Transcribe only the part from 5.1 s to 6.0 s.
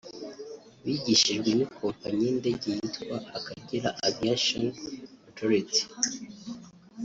Authority"